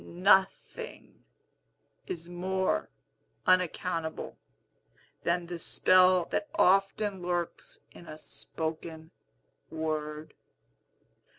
Nothing 0.03 1.25
is 2.07 2.27
more 2.27 2.89
unaccountable 3.45 4.35
than 5.21 5.45
the 5.45 5.59
spell 5.59 6.25
that 6.31 6.49
often 6.55 7.21
lurks 7.21 7.81
in 7.91 8.07
a 8.07 8.17
spoken 8.17 9.11
word. 9.69 10.33